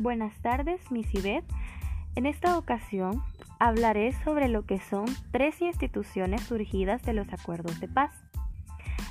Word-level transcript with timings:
Buenas 0.00 0.32
tardes, 0.42 0.92
Miss 0.92 1.12
Ivette. 1.12 1.52
En 2.14 2.24
esta 2.26 2.56
ocasión 2.56 3.20
hablaré 3.58 4.12
sobre 4.22 4.48
lo 4.48 4.64
que 4.64 4.78
son 4.78 5.06
tres 5.32 5.60
instituciones 5.60 6.42
surgidas 6.42 7.02
de 7.02 7.14
los 7.14 7.32
acuerdos 7.32 7.80
de 7.80 7.88
paz. 7.88 8.14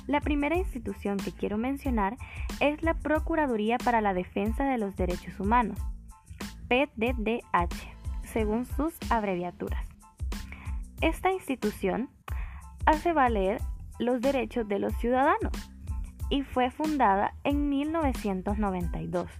La 0.06 0.22
primera 0.22 0.56
institución 0.56 1.18
que 1.18 1.30
quiero 1.30 1.58
mencionar 1.58 2.16
es 2.60 2.82
la 2.82 2.94
Procuraduría 2.94 3.76
para 3.76 4.00
la 4.00 4.14
Defensa 4.14 4.64
de 4.64 4.78
los 4.78 4.96
Derechos 4.96 5.38
Humanos, 5.38 5.78
PDDH, 6.68 7.76
según 8.24 8.64
sus 8.64 8.94
abreviaturas. 9.10 9.86
Esta 11.02 11.30
institución 11.32 12.08
hace 12.86 13.12
valer 13.12 13.60
los 13.98 14.22
derechos 14.22 14.66
de 14.66 14.78
los 14.78 14.94
ciudadanos 14.96 15.52
y 16.30 16.44
fue 16.44 16.70
fundada 16.70 17.34
en 17.44 17.68
1992 17.68 19.30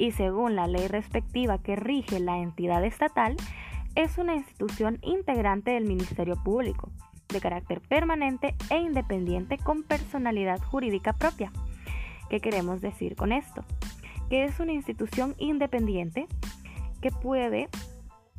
y 0.00 0.12
según 0.12 0.56
la 0.56 0.66
ley 0.66 0.88
respectiva 0.88 1.58
que 1.58 1.76
rige 1.76 2.20
la 2.20 2.38
entidad 2.38 2.82
estatal, 2.86 3.36
es 3.94 4.16
una 4.16 4.34
institución 4.34 4.98
integrante 5.02 5.72
del 5.72 5.84
Ministerio 5.84 6.42
Público, 6.42 6.90
de 7.28 7.38
carácter 7.38 7.82
permanente 7.82 8.54
e 8.70 8.78
independiente 8.78 9.58
con 9.58 9.82
personalidad 9.82 10.58
jurídica 10.62 11.12
propia. 11.12 11.52
¿Qué 12.30 12.40
queremos 12.40 12.80
decir 12.80 13.14
con 13.14 13.30
esto? 13.30 13.62
Que 14.30 14.44
es 14.44 14.58
una 14.58 14.72
institución 14.72 15.34
independiente 15.36 16.26
que 17.02 17.10
puede 17.10 17.68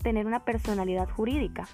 tener 0.01 0.25
una 0.25 0.43
personalidad 0.43 1.11
jurídica. 1.11 1.67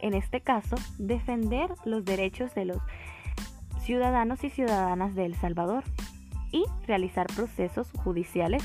En 0.00 0.14
este 0.14 0.40
caso, 0.40 0.76
defender 0.96 1.68
los 1.84 2.06
derechos 2.06 2.54
de 2.54 2.64
los 2.64 2.78
ciudadanos 3.82 4.42
y 4.42 4.48
ciudadanas 4.48 5.14
de 5.14 5.26
El 5.26 5.34
Salvador 5.34 5.84
y 6.50 6.64
realizar 6.86 7.26
procesos 7.26 7.90
judiciales 7.92 8.62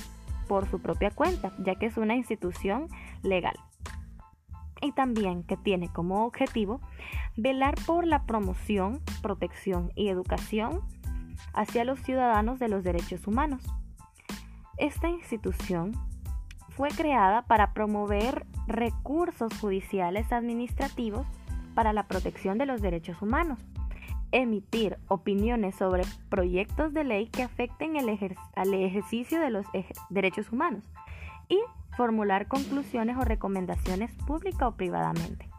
por 0.47 0.69
su 0.69 0.79
propia 0.79 1.11
cuenta, 1.11 1.51
ya 1.59 1.75
que 1.75 1.87
es 1.87 1.97
una 1.97 2.15
institución 2.15 2.87
legal. 3.23 3.55
Y 4.81 4.91
también 4.91 5.43
que 5.43 5.57
tiene 5.57 5.91
como 5.91 6.25
objetivo 6.25 6.81
velar 7.35 7.75
por 7.85 8.05
la 8.05 8.25
promoción, 8.25 9.01
protección 9.21 9.91
y 9.95 10.09
educación 10.09 10.81
hacia 11.53 11.83
los 11.83 11.99
ciudadanos 12.01 12.59
de 12.59 12.69
los 12.69 12.83
derechos 12.83 13.27
humanos. 13.27 13.63
Esta 14.77 15.09
institución 15.09 15.93
fue 16.69 16.89
creada 16.89 17.41
para 17.43 17.73
promover 17.73 18.45
recursos 18.67 19.51
judiciales 19.59 20.31
administrativos 20.31 21.25
para 21.73 21.93
la 21.93 22.07
protección 22.07 22.57
de 22.57 22.67
los 22.67 22.81
derechos 22.81 23.21
humanos 23.21 23.59
emitir 24.31 24.97
opiniones 25.07 25.75
sobre 25.75 26.03
proyectos 26.29 26.93
de 26.93 27.03
ley 27.03 27.27
que 27.27 27.43
afecten 27.43 27.95
el 27.95 28.35
al 28.55 28.73
ejercicio 28.73 29.39
de 29.39 29.49
los 29.49 29.65
derechos 30.09 30.51
humanos 30.51 30.83
y 31.49 31.59
formular 31.95 32.47
conclusiones 32.47 33.17
o 33.17 33.21
recomendaciones 33.21 34.11
pública 34.25 34.67
o 34.67 34.75
privadamente. 34.75 35.49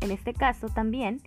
En 0.00 0.10
este 0.10 0.32
caso 0.32 0.68
también, 0.68 1.20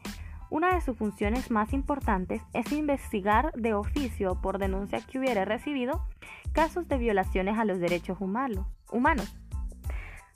una 0.49 0.73
de 0.73 0.81
sus 0.81 0.97
funciones 0.97 1.51
más 1.51 1.73
importantes 1.73 2.41
es 2.53 2.71
investigar 2.71 3.51
de 3.53 3.73
oficio 3.73 4.41
por 4.41 4.57
denuncia 4.57 5.01
que 5.01 5.19
hubiera 5.19 5.45
recibido 5.45 6.05
casos 6.53 6.87
de 6.87 6.97
violaciones 6.97 7.57
a 7.57 7.65
los 7.65 7.79
derechos 7.79 8.19
humanos, 8.21 8.65
humanos 8.91 9.35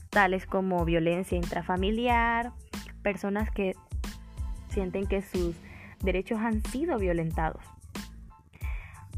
tales 0.09 0.45
como 0.45 0.83
violencia 0.86 1.38
intrafamiliar, 1.38 2.52
personas 3.02 3.52
que 3.52 3.76
sienten 4.70 5.08
que 5.08 5.22
sus 5.22 5.56
derechos 6.00 6.39
han 6.39 6.64
sido 6.64 6.97
violentados. 6.97 7.64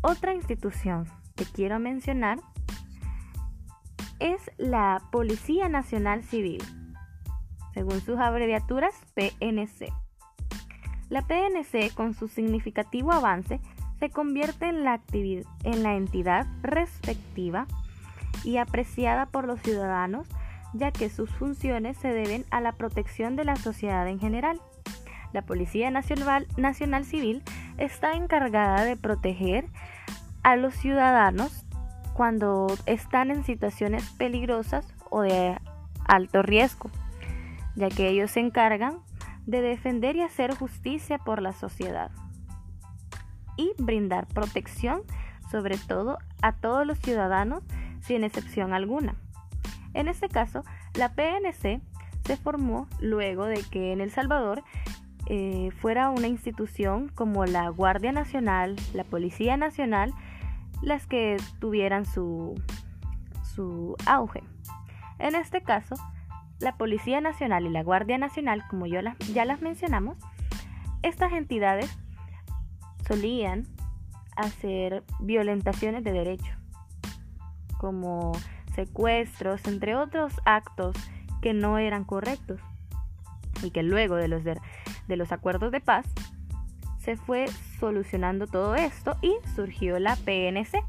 Otra 0.02 0.34
institución 0.34 1.08
que 1.36 1.46
quiero 1.46 1.80
mencionar 1.80 2.40
es 4.20 4.52
la 4.58 5.02
Policía 5.12 5.70
Nacional 5.70 6.24
Civil, 6.24 6.64
según 7.74 8.02
sus 8.02 8.20
abreviaturas 8.20 8.94
PNC. 9.16 9.92
La 11.10 11.22
PNC, 11.24 11.94
con 11.94 12.14
su 12.14 12.28
significativo 12.28 13.12
avance, 13.12 13.60
se 14.00 14.10
convierte 14.10 14.66
en 14.68 14.84
la, 14.84 15.02
en 15.12 15.84
la 15.84 15.96
entidad 15.96 16.48
respectiva 16.64 17.68
y 18.44 18.58
apreciada 18.58 19.28
por 19.28 19.46
los 19.46 19.62
ciudadanos, 19.62 20.28
ya 20.74 20.92
que 20.92 21.10
sus 21.10 21.30
funciones 21.30 21.98
se 21.98 22.08
deben 22.08 22.46
a 22.50 22.62
la 22.62 22.72
protección 22.72 23.36
de 23.36 23.46
la 23.46 23.56
sociedad 23.56 24.08
en 24.08 24.20
general. 24.20 24.62
La 25.34 25.42
Policía 25.42 25.92
Nacional, 25.92 27.06
Civil 27.06 27.44
está 27.78 28.14
encargada 28.14 28.84
de 28.84 28.98
proteger 28.98 29.66
a 30.44 30.56
los 30.56 30.74
ciudadanos 30.76 31.66
cuando 32.14 32.68
están 32.86 33.32
en 33.32 33.44
situaciones 33.44 34.10
peligrosas 34.12 34.94
o 35.10 35.22
de 35.22 35.58
alto 36.06 36.42
riesgo, 36.42 36.90
ya 37.76 37.90
que 37.90 38.10
ellos 38.10 38.32
se 38.32 38.42
encargan 38.42 39.00
de 39.46 39.62
defender 39.62 40.16
y 40.16 40.22
hacer 40.22 40.56
justicia 40.56 41.18
por 41.18 41.42
la 41.42 41.54
sociedad 41.54 42.12
y 43.58 43.72
brindar 43.78 44.28
protección 44.28 45.04
sobre 45.50 45.78
todo 45.78 46.18
a 46.42 46.54
todos 46.54 46.88
los 46.88 46.98
ciudadanos 47.00 47.64
sin 48.02 48.24
excepción 48.24 48.74
alguna. 48.74 49.16
En 49.94 50.08
este 50.08 50.30
caso, 50.30 50.64
la 50.94 51.14
PNC 51.14 51.82
se 52.24 52.38
formó 52.38 52.88
luego 53.00 53.46
de 53.46 53.62
que 53.70 53.92
en 53.92 54.02
El 54.02 54.12
Salvador 54.12 54.64
eh, 55.34 55.72
fuera 55.80 56.10
una 56.10 56.28
institución 56.28 57.08
como 57.08 57.46
la 57.46 57.70
Guardia 57.70 58.12
Nacional, 58.12 58.76
la 58.94 59.06
Policía 59.06 59.56
Nacional, 59.56 60.14
las 60.82 61.08
que 61.08 61.38
tuvieran 61.62 62.06
su, 62.06 62.62
su 63.56 63.96
auge. 64.06 64.44
En 65.20 65.36
este 65.36 65.64
caso, 65.64 65.96
la 66.60 66.76
Policía 66.76 67.22
Nacional 67.22 67.66
y 67.66 67.70
la 67.70 67.82
Guardia 67.82 68.18
Nacional, 68.18 68.62
como 68.70 68.88
yo 68.88 69.00
ya 69.34 69.46
las 69.46 69.62
mencionamos, 69.62 70.18
estas 71.02 71.32
entidades 71.32 71.90
solían 73.08 73.68
hacer 74.36 75.06
violentaciones 75.22 76.04
de 76.04 76.12
derecho, 76.12 76.54
como 77.78 78.34
secuestros, 78.76 79.66
entre 79.66 79.96
otros 79.96 80.34
actos 80.44 80.94
que 81.42 81.54
no 81.54 81.78
eran 81.78 82.04
correctos 82.04 82.60
y 83.64 83.72
que 83.72 83.84
luego 83.84 84.16
de 84.16 84.28
los, 84.28 84.44
de 84.44 85.18
los 85.18 85.32
acuerdos 85.32 85.72
de 85.72 85.82
paz, 85.82 86.06
se 87.00 87.18
fue 87.18 87.48
solucionando 87.80 88.48
todo 88.48 88.76
esto 88.76 89.18
y 89.22 89.36
surgió 89.56 90.00
la 90.00 90.16
PNC. 90.16 90.84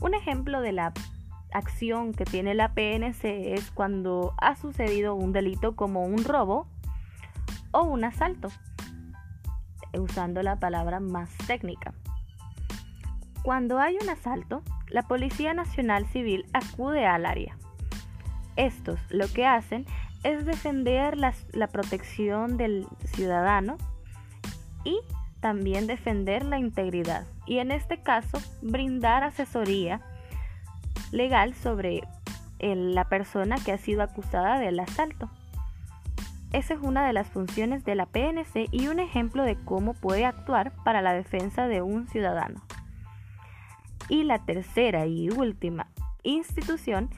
Un 0.00 0.14
ejemplo 0.14 0.60
de 0.60 0.72
la 0.72 0.92
acción 1.52 2.12
que 2.12 2.24
tiene 2.24 2.54
la 2.54 2.72
PNC 2.72 3.54
es 3.54 3.70
cuando 3.70 4.34
ha 4.38 4.56
sucedido 4.56 5.14
un 5.14 5.32
delito 5.32 5.76
como 5.76 6.04
un 6.04 6.24
robo 6.24 6.66
o 7.72 7.82
un 7.82 8.04
asalto, 8.04 8.48
usando 9.92 10.42
la 10.42 10.56
palabra 10.56 11.00
más 11.00 11.30
técnica. 11.46 11.92
Cuando 13.42 13.78
hay 13.78 13.96
un 14.02 14.08
asalto, 14.08 14.62
la 14.88 15.02
Policía 15.02 15.54
Nacional 15.54 16.06
Civil 16.06 16.46
acude 16.52 17.06
al 17.06 17.26
área. 17.26 17.56
Estos 18.56 18.98
lo 19.10 19.28
que 19.28 19.46
hacen 19.46 19.86
es 20.22 20.44
defender 20.44 21.16
la, 21.16 21.32
protección 21.68 22.56
del 22.56 22.86
ciudadano 23.04 23.76
y 24.84 24.98
también 25.40 25.86
defender 25.86 26.44
la 26.44 26.58
integridad. 26.58 27.26
Y 27.46 27.58
en 27.58 27.70
este 27.70 28.02
caso, 28.02 28.38
brindar 28.62 29.22
asesoría 29.22 30.00
legal 31.12 31.54
sobre 31.54 32.02
la 32.60 33.08
persona 33.08 33.56
que 33.64 33.72
ha 33.72 33.78
sido 33.78 34.02
acusada 34.02 34.58
del 34.58 34.80
asalto. 34.80 35.30
Esa 36.52 36.74
es 36.74 36.80
una 36.80 37.06
de 37.06 37.12
las 37.12 37.28
funciones 37.28 37.84
de 37.84 37.94
la 37.94 38.06
PNC 38.06 38.68
y 38.72 38.88
un 38.88 39.00
ejemplo 39.00 39.42
de 39.44 39.56
cómo 39.64 39.92
puede 39.94 40.24
actuar 40.24 40.72
para 40.82 41.02
la 41.02 41.12
defensa 41.12 41.68
de 41.68 41.82
un 41.82 42.08
ciudadano. 42.08 42.62
Y 44.08 44.24
la 44.24 44.38
tercera 44.38 45.06
y 45.06 45.28
última 45.28 45.88
institución 46.22 47.10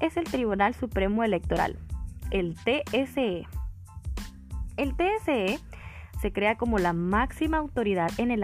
es 0.00 0.16
el 0.16 0.24
Tribunal 0.24 0.74
Supremo 0.74 1.22
Electoral, 1.22 1.78
el 2.32 2.54
TSE. 2.54 3.46
El 4.78 4.96
TSE 4.96 5.58
se 6.20 6.32
crea 6.32 6.56
como 6.56 6.78
la 6.78 6.94
máxima 6.94 7.58
autoridad 7.58 8.10
en 8.16 8.30
el, 8.30 8.42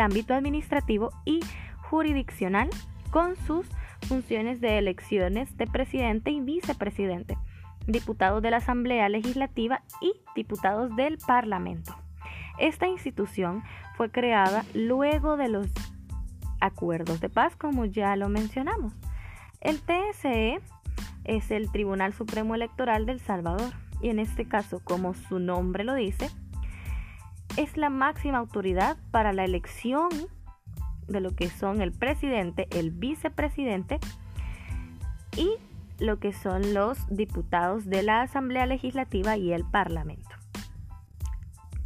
ámbito 0.00 0.34
administrativo 0.34 1.10
y 1.24 1.40
jurisdiccional 1.82 2.70
con 3.10 3.36
sus 3.36 3.68
funciones 4.08 4.60
de 4.60 4.78
elecciones 4.78 5.54
de 5.56 5.66
presidente 5.66 6.30
y 6.30 6.40
vicepresidente, 6.40 7.36
diputados 7.86 8.42
de 8.42 8.50
la 8.50 8.56
Asamblea 8.56 9.08
Legislativa 9.08 9.82
y 10.00 10.14
diputados 10.34 10.96
del 10.96 11.18
Parlamento. 11.18 11.94
Esta 12.58 12.88
institución 12.88 13.62
fue 13.96 14.10
creada 14.10 14.64
luego 14.72 15.36
de 15.36 15.48
los 15.48 15.66
acuerdos 16.60 17.20
de 17.20 17.28
paz, 17.28 17.54
como 17.54 17.84
ya 17.84 18.16
lo 18.16 18.30
mencionamos. 18.30 18.94
El 19.60 19.80
TSE 19.80 20.60
es 21.24 21.50
el 21.50 21.70
Tribunal 21.70 22.12
Supremo 22.12 22.54
Electoral 22.54 23.06
del 23.06 23.20
Salvador 23.20 23.72
y 24.00 24.10
en 24.10 24.18
este 24.18 24.46
caso, 24.46 24.80
como 24.84 25.14
su 25.14 25.38
nombre 25.38 25.84
lo 25.84 25.94
dice, 25.94 26.30
es 27.56 27.76
la 27.76 27.90
máxima 27.90 28.38
autoridad 28.38 28.96
para 29.10 29.32
la 29.32 29.44
elección 29.44 30.08
de 31.08 31.20
lo 31.20 31.34
que 31.34 31.48
son 31.48 31.80
el 31.80 31.92
presidente, 31.92 32.66
el 32.70 32.90
vicepresidente 32.90 33.98
y 35.36 35.50
lo 35.98 36.18
que 36.18 36.32
son 36.32 36.74
los 36.74 36.98
diputados 37.08 37.86
de 37.86 38.02
la 38.02 38.22
Asamblea 38.22 38.66
Legislativa 38.66 39.36
y 39.36 39.52
el 39.52 39.64
Parlamento. 39.64 40.30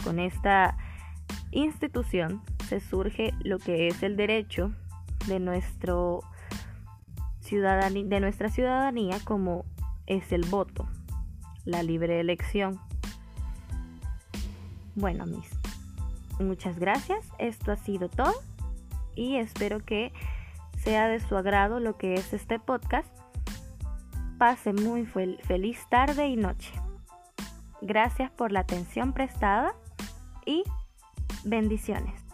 Con 0.03 0.19
esta 0.19 0.77
institución 1.51 2.43
se 2.69 2.81
surge 2.81 3.35
lo 3.41 3.59
que 3.59 3.89
es 3.89 4.03
el 4.03 4.17
derecho 4.17 4.73
de, 5.27 5.41
nuestro 5.41 6.21
de 7.51 8.21
nuestra 8.21 8.51
ciudadanía 8.51 9.19
como 9.25 9.65
es 10.07 10.33
el 10.33 10.45
voto, 10.45 10.87
la 11.65 11.83
libre 11.83 12.21
elección. 12.21 12.79
Bueno, 14.95 15.25
mis, 15.27 15.49
muchas 16.39 16.79
gracias. 16.79 17.27
Esto 17.39 17.73
ha 17.73 17.77
sido 17.77 18.09
todo 18.09 18.35
y 19.15 19.37
espero 19.37 19.81
que 19.81 20.13
sea 20.77 21.09
de 21.09 21.21
su 21.21 21.37
agrado 21.37 21.81
lo 21.81 21.97
que 21.97 22.15
es 22.15 22.33
este 22.33 22.59
podcast. 22.59 23.09
Pase 24.39 24.73
muy 24.73 25.07
feliz 25.07 25.79
tarde 25.89 26.29
y 26.29 26.37
noche. 26.37 26.73
Gracias 27.81 28.31
por 28.31 28.53
la 28.53 28.61
atención 28.61 29.13
prestada 29.13 29.75
y 30.45 30.65
bendiciones. 31.45 32.28